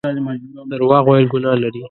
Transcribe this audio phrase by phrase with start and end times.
[0.71, 1.79] درواغ ويل ګناه لري